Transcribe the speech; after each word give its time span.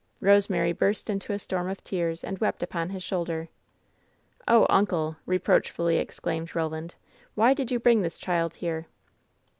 Eosemary 0.19 0.75
burst 0.75 1.11
into 1.11 1.31
a 1.31 1.37
storm 1.37 1.69
of 1.69 1.83
tears 1.83 2.23
and 2.23 2.39
wept 2.39 2.63
upon 2.63 2.89
his 2.89 3.03
shoulder. 3.03 3.49
"Oh, 4.47 4.65
uncle!" 4.67 5.15
reproachfully 5.27 5.97
exclaimed 5.97 6.49
Eoland, 6.49 6.93
"why 7.35 7.53
did 7.53 7.69
you 7.69 7.79
bring 7.79 8.01
this 8.01 8.17
child 8.17 8.55
here 8.55 8.87